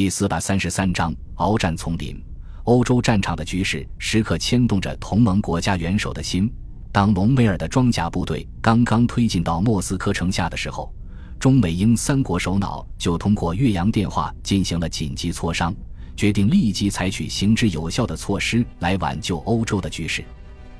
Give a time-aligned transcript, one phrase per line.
[0.00, 2.18] 第四百三十三章：鏖战丛林。
[2.64, 6.50] 欧洲战场的局势时刻牵动着同盟国家元首的心。
[6.90, 10.90] 当隆美尔的装甲部队刚刚推进到莫斯科城下的时候，
[11.38, 15.74] 中美英三国首脑就通过越洋电话进行了紧急磋商，
[16.16, 20.24] 决定立即采取行之有效的措施来挽救欧洲的局势。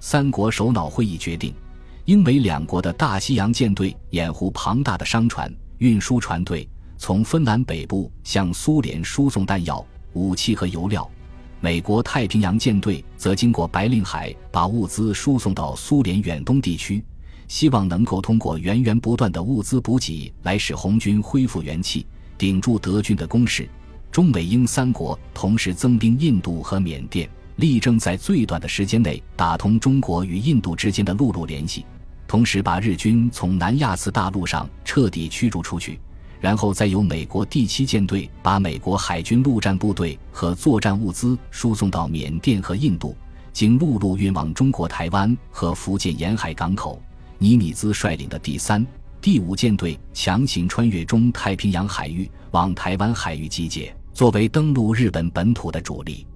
[0.00, 1.54] 三国首脑会议决定，
[2.06, 6.68] 英美两国的大西洋舰队掩护庞大的商船、运输船队。
[6.96, 9.84] 从芬兰北部向苏联输送弹药、
[10.14, 11.08] 武器和油料，
[11.60, 17.04] 美国太平洋舰队则经过白令海把物资输送到苏联远东地区，
[17.48, 22.06] 希望能够通过源源不断的物资补给来使红军恢复元气，
[22.38, 23.68] 顶住德军的攻势。
[24.10, 31.84] 中美英三国同时增兵印度和缅甸，力争在最短的时间内打通中国与印度之间的陆路联系，
[32.28, 35.98] 同时把日军从南亚次大陆上彻底驱逐出去。
[36.40, 43.16] 然后再由美国第七舰队把美国海军陆战部队和作战物资输送到缅甸和印度，
[43.52, 47.00] 经陆路运往中国台湾和福建沿海港口。
[47.38, 48.86] 尼米兹率领的第三、
[49.20, 56.26] 第五舰队强行穿越中太平洋海域，往台湾海域集结，作为登陆日本本土的主力。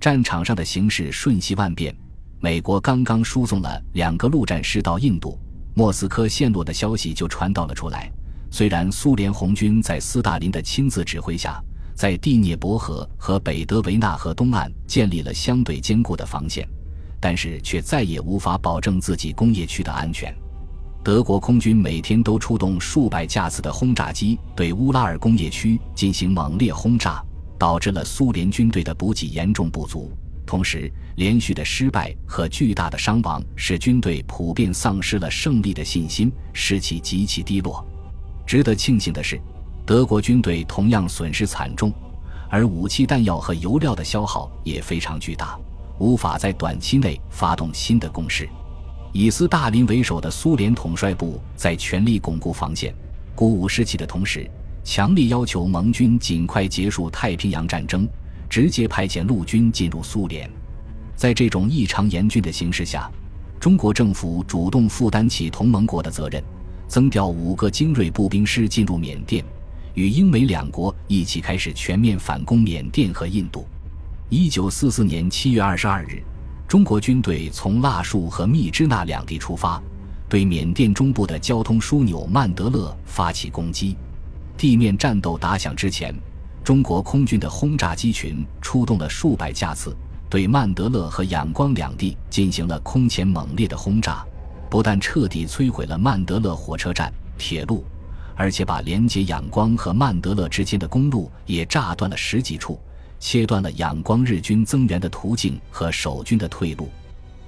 [0.00, 1.94] 战场上的形势瞬息万变，
[2.40, 5.38] 美国刚刚输送了两个陆战师到印度，
[5.74, 8.10] 莫斯科陷落的消息就传到了出来。
[8.50, 11.62] 虽然苏联红军在斯大林的亲自指挥下，
[11.94, 16.66] 在第聂伯河和北德维纳河东岸建立了相对坚固的防线，
[17.20, 20.34] 但是却再也无法保证自己工业区的安全。
[21.04, 27.24] 德国空军每天都出动数百架次的轰炸机对乌拉尔工业区进行猛烈轰炸，
[27.58, 30.12] 导致了苏联军队的补给严重不足。
[30.44, 37.86] 同时，连续的失败和巨大的伤亡使军队普遍丧失了胜利的信心，士气极其低落。
[38.48, 39.38] 值得庆幸的是，
[39.84, 41.92] 德国军队同样损失惨重，
[42.48, 45.54] 而武器弹药和油料的消耗也非常巨大，
[45.98, 48.48] 无法在短期内发动新的攻势。
[49.12, 52.94] 以斯大林为首的苏联统帅部在全力巩固防线、
[53.34, 54.50] 鼓舞士气的同时，
[54.82, 58.08] 强力要求盟军尽快结束太平洋战争，
[58.48, 60.50] 直接派遣陆军进入苏联。
[61.14, 63.10] 在这种异常严峻的形势下，
[63.60, 66.42] 中国政府主动负担起同盟国的责任。
[66.88, 69.44] 增调五个精锐步兵师进入缅甸，
[69.92, 73.66] 与英美两国一起开始全面反攻缅甸和印度。
[74.30, 76.22] 一九四四年七月二十二日，
[76.66, 79.80] 中国军队从腊戍和密支那两地出发，
[80.30, 83.94] 对缅甸中部的交通枢纽曼德勒发起攻击。
[84.56, 86.14] 地面战斗打响之前，
[86.64, 89.94] 中国空军的轰炸机群出动了数百架次，
[90.30, 94.26] 对曼德勒和仰光两地进行了空前猛烈的轰炸。
[94.70, 97.84] 不但彻底摧毁了曼德勒火车站、铁路，
[98.36, 102.78] 而且把连接仰光和曼德勒之间的公路也炸断了十几处，
[103.18, 106.90] 切断了仰光日军增援的途径和守军的退路。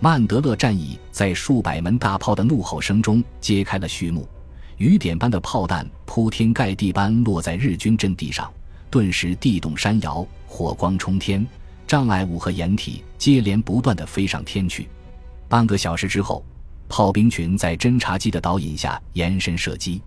[0.00, 4.28] 曼德勒战役在数百门大炮的怒吼声中揭开了序幕，
[4.76, 8.52] 雨点般的炮弹铺天盖地般落在日军阵地上，
[8.90, 11.46] 顿时地动山摇，火光冲天，
[11.86, 14.88] 障碍物和掩体接连不断地飞上天去。
[15.48, 16.44] 半个小时之后。
[16.88, 20.00] 炮兵群在侦察机的导引下延伸射击，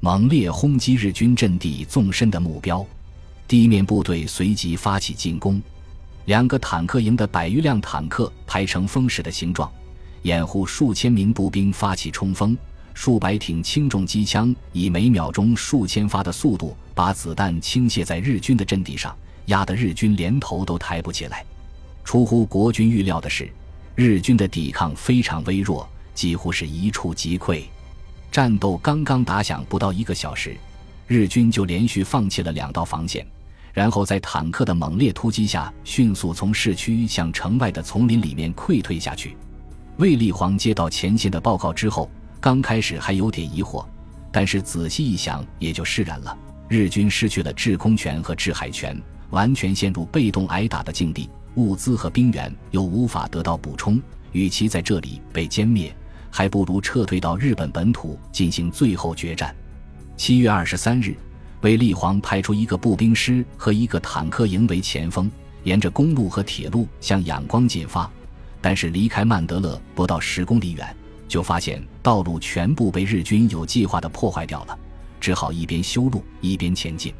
[0.00, 2.84] 猛烈轰击日军阵地纵深的目标。
[3.48, 5.60] 地面部队随即发起进攻，
[6.26, 9.68] 两个坦克营的百余辆坦克排成风矢的形状，
[10.22, 12.56] 掩护数千名步兵发起冲锋。
[12.94, 19.16] 数百挺轻重机枪以每秒钟数千发的速度把子弹倾泻在日军的阵地上，
[19.46, 21.44] 压得日军连头都抬不起来。
[22.04, 23.50] 出乎国军预料的是，
[23.94, 25.88] 日军的抵抗非常微弱。
[26.20, 27.62] 几乎是一触即溃，
[28.30, 30.54] 战斗刚刚打响不到一个小时，
[31.06, 33.26] 日军就连续放弃了两道防线，
[33.72, 39.34] 然后在坦克的猛烈突击下，迅速从市区向城外的丛林里面溃退下去。
[39.96, 43.82] 卫立煌接到前线的报告之后，刚开始还有点疑惑，
[44.30, 46.36] 但是仔细一想，也就释然了。
[46.68, 48.94] 日军失去了制空权和制海权，
[49.30, 53.98] 完全陷入被动挨打的境地，物资和兵员又无法得到补充，
[54.32, 55.90] 与其在这里被歼灭。
[56.30, 59.54] 还不如撤退到日本本土进行最后决战。
[60.16, 61.14] 七月二十三日，
[61.62, 65.30] 卫立煌派出一个步兵师和一个坦克营为前锋，
[65.64, 68.10] 沿着公路和铁路向仰光进发。
[68.60, 70.94] 但是离开曼德勒不到十公里远，
[71.26, 74.78] 就发现道路全部被日军有计划地破坏掉了，
[75.18, 77.12] 只好一边修路一边前进。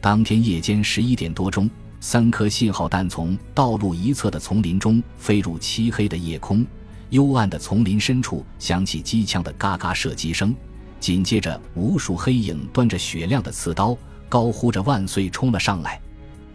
[0.00, 1.70] 当天夜间十一点多钟，
[2.00, 6.66] 三颗信号弹从道路一侧的丛林中飞入漆黑的夜空。
[7.12, 10.54] 幽暗的丛林深处响起机枪的嘎嘎射击声，
[10.98, 13.94] 紧接着，无数黑影端着雪亮的刺刀，
[14.30, 16.00] 高呼着万岁冲了上来。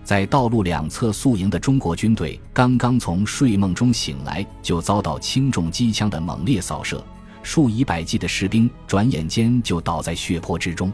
[0.03, 7.05] 在道路两侧宿营的中国军队刚刚从睡梦中醒来，就遭到轻重机枪的猛烈扫射，
[7.43, 10.91] 数以百计的士兵转眼间就倒在血泊之中。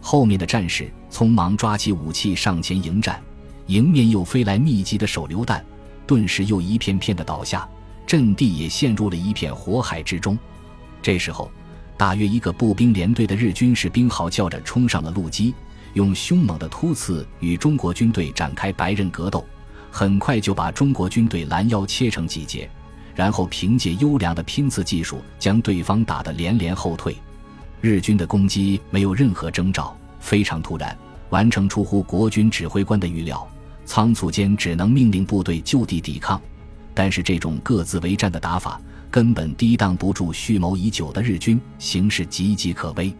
[0.00, 3.22] 后面的战士匆忙抓起武器上前迎战，
[3.68, 5.64] 迎面又飞来密集的手榴弹，
[6.04, 7.68] 顿时又一片片的倒下，
[8.08, 10.36] 阵地也陷入了一片火海之中。
[11.02, 11.50] 这时候，
[11.94, 15.54] 大约一个步兵连队的日军士兵嚎叫着冲上了路基。
[15.94, 19.44] 用凶猛的突刺与中国军队展开白刃格斗，
[19.90, 22.70] 很快就把中国军队拦腰切成几截，
[23.14, 27.16] 然后凭借优良的拼刺技术将对方打得连连后退。
[27.80, 30.96] 日军的攻击没有任何征兆，非常突然，
[31.30, 33.46] 完成出乎国军指挥官的预料，
[33.84, 36.40] 仓促间只能命令部队就地抵抗。
[36.98, 43.14] 但是这种各自为战的打法根本抵挡不住蓄谋已久的日军，形势岌岌可危。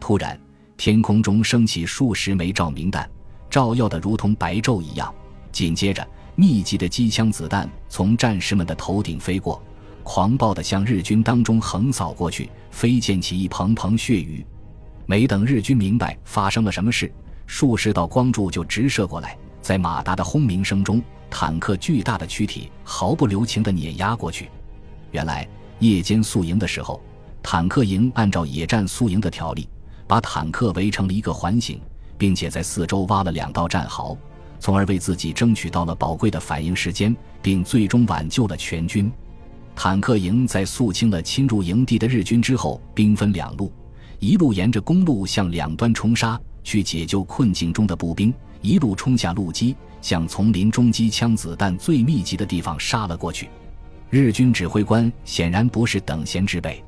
[0.00, 0.36] 突然。
[0.76, 3.08] 天空中升起数十枚照明弹，
[3.48, 5.14] 照耀的如同白昼一样。
[5.52, 6.04] 紧接着，
[6.34, 9.62] 密集的机枪子弹从战士们的头顶飞过，
[10.02, 14.44] 狂暴地向日军当中横扫过去，飞溅起一蓬蓬血雨。
[15.06, 17.12] 没等日军明白发生了什么事，
[17.46, 21.00] 数十道光柱就直射过来，在马达的轰鸣声中，
[21.30, 24.50] 坦克巨大的躯体毫不留情地碾压过去。
[25.12, 25.48] 原来，
[25.78, 27.00] 夜间宿营的时候，
[27.42, 29.66] 坦克营按照野战宿营的条例。
[30.04, 31.80] 把坦克围成了一个环形，
[32.18, 34.14] 并且在四周挖了两道战壕，
[34.60, 39.10] 从而为自己争取到了宝贵的反应时间，并最终挽救了全军。
[39.74, 43.72] 坦克营在肃清了侵入营地的日军之后，兵分两路：
[44.18, 48.30] 一路沿着公路向两端冲杀，去解救困境中的步兵；
[48.62, 53.50] 一路冲下路基，向丛林中机枪子弹最密集的地方杀了过去。
[54.08, 56.82] 日军指挥官显然不是等闲之辈，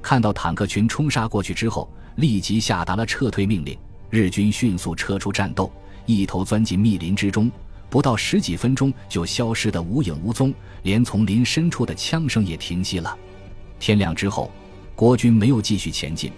[0.00, 1.86] 看到坦克群冲杀过去之后。
[2.16, 3.78] 立即下达了撤退命令，
[4.10, 5.70] 日军迅速撤出战斗，
[6.04, 7.48] 一头钻进密林之中，
[7.88, 13.16] 不到十几分钟就消失得无影无踪，连丛林深处的枪声也停息了。
[13.78, 14.50] 天亮之后，
[14.96, 16.32] 国军没有继续前进，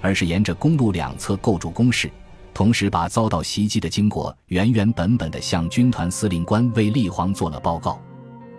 [0.00, 2.10] 而是沿着公路两侧构筑工事，
[2.56, 8.00] 同时把遭到袭击的经过原原本本地向军团司令官卫立煌做了报告。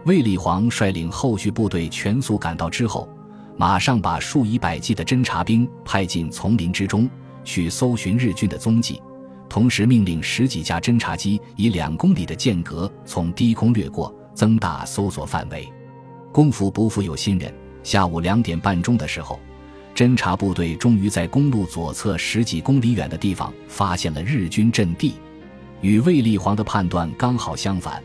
[0.06, 3.10] 卫立煌率领后续部队全速赶到之后。
[3.56, 7.10] 马上把数以百计的侦察兵派进丛林之中
[7.44, 9.02] 去搜寻日军的踪迹，
[9.50, 15.68] 同时命令十几架侦察机以两公里的间隔从低空掠过，增大搜索范围。
[16.32, 17.52] 功夫不负有心人，
[17.82, 19.40] 下午两点半钟的时候，
[19.98, 25.16] 侦察部队终于在公路左侧十几公里远的地方发现了日军阵地。
[25.82, 28.00] 与卫立煌的判断刚好相反，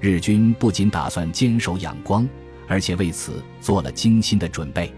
[0.00, 2.26] 日军不仅打算坚守仰光。
[2.66, 4.90] 而且为此做了精心的准备。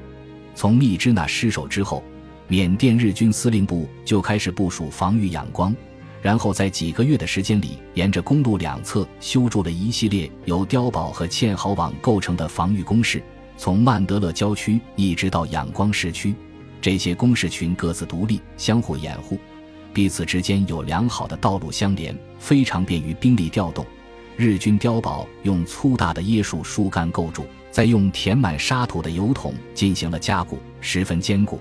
[0.55, 2.01] 从密支那失守之后，
[2.47, 5.75] 缅甸日军司令部就开始部署防御仰光，
[6.23, 13.21] 然后在几个月的时间里，沿着公路两侧修筑了一系列由碉堡和堑壕网构成的防御工事，
[13.57, 16.35] 从曼德勒郊区一直到仰光市区。
[16.81, 19.39] 这些工事群各自独立，相互掩护，
[19.93, 23.85] 彼此之间有良好的道路相连，非常便于兵力调动。
[24.37, 27.45] 日军碉堡用粗大的椰树树干构筑。
[27.69, 31.61] 再用填满沙土的油桶进行了加固，十分坚固，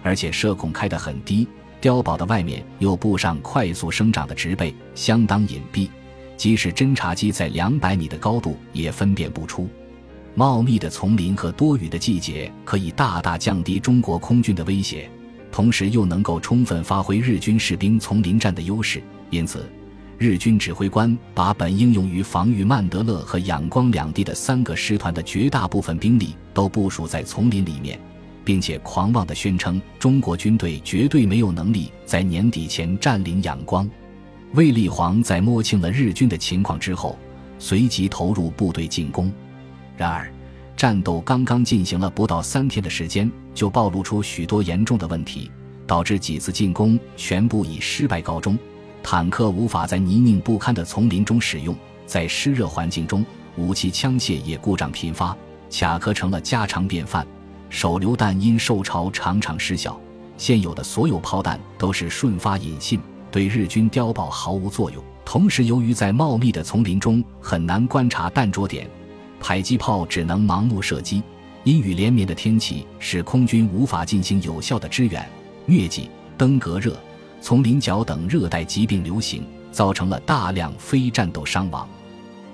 [0.00, 1.44] 而且射孔开得很低。
[1.82, 5.88] 碉堡的外面又布上快速生长的植被，相当隐蔽，
[6.36, 9.68] 即使侦察机在两百米的高度也分辨不出。
[10.38, 15.10] 茂密的丛林和多雨的季节可以大大降低中国空军的威胁，
[15.50, 19.66] 同时又能够充分发挥日军士兵丛林战的优势，因此。
[20.18, 27.98] 日军指挥官把本应用于防御曼德勒和仰光两地的三个师团的绝大部分兵力都部署在丛林里面，
[28.44, 33.88] 并且狂妄地宣称中国军队绝对没有能力在年底前占领仰光。
[34.52, 37.18] 卫立煌在摸清了日军的情况之后，
[37.58, 39.32] 随即投入部队进攻。
[39.96, 40.30] 然而，
[40.76, 45.50] 战斗刚刚进行了不到三天的时间，就暴露出许多严重的问题，
[45.86, 48.58] 导致几次进攻全部以失败告终。
[49.02, 51.74] 坦克无法在泥泞不堪的丛林中使用，
[52.06, 53.24] 在湿热环境中，
[53.56, 55.34] 武器枪械也故障频发，
[55.70, 57.26] 卡壳成了家常便饭。
[57.70, 59.98] 手榴弹因受潮常常失效，
[60.36, 63.00] 现有的所有炮弹都是瞬发引信，
[63.30, 65.02] 对日军碉堡毫无作用。
[65.24, 68.88] 同时，由于在茂密的丛林中很难观察弹着点，
[69.40, 71.22] 迫击炮只能盲目射击。
[71.64, 75.28] 阴雨连绵的天气使空军无法进行有效的支援，
[75.66, 76.96] 疟疾、登革热。
[77.40, 81.88] 丛林角等热带疾病流行，造成了大量非战斗伤亡。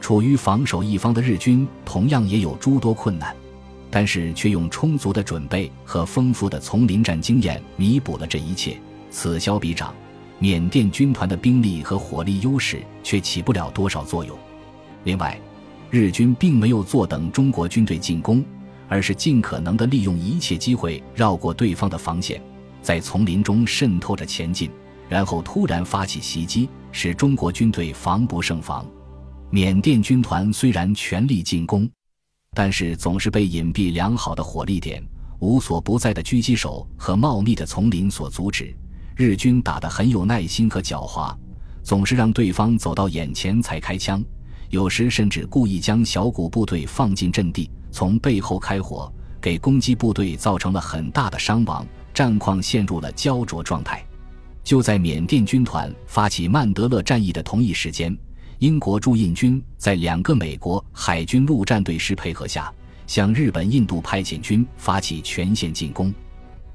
[0.00, 3.34] 处于防守一方的日军同样也有诸多困难，
[3.90, 8.76] 但是却用充足的准备和丰富的丛林战经验弥补了这一切。
[9.10, 9.94] 此消彼长，
[10.38, 14.36] 缅甸军团的兵力和火力优势却起不了多少作用。
[15.04, 15.38] 另外，
[15.92, 18.42] 日军并没有坐等中国军队进攻，
[18.88, 22.40] 而是尽可能地利用一切机会绕过对方的防线，
[22.80, 24.70] 在丛林中渗透着前进，
[25.06, 28.86] 然后突然发起袭击，使中国军队防不胜防。
[29.50, 31.86] 缅甸军团虽然全力进攻，
[32.54, 35.06] 但是总是被隐蔽良好的火力点、
[35.40, 38.74] 无所不在的狙击手和茂密的丛林所阻止。
[39.14, 41.36] 日军打得很有耐心和狡猾，
[41.82, 44.24] 总是让对方走到眼前才开枪，
[44.72, 54.02] 有时甚至故意将小股部队放进阵地，从背后开火，给攻击部队造成了很大的伤亡，战况陷入了焦灼状态。
[54.64, 58.16] 就在缅甸军团发起曼德勒战役的同一时间，
[58.60, 62.72] 英国驻印军在两个美国海军陆战队师配合下，
[63.06, 66.10] 向日本印度派遣军发起全线进攻。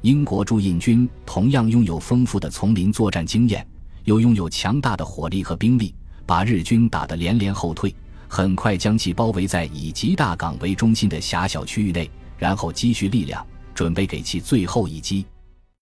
[0.01, 3.67] 英国驻印军同样拥有丰富的丛林作战经验，
[4.03, 5.95] 又拥有强大的火力和兵力，
[6.27, 7.95] 把日军打得连连后退，
[8.27, 13.43] 很快将其包围在以吉大港为中心的狭小区域内，然后积蓄力量，
[13.73, 15.25] 准备给其最后一击。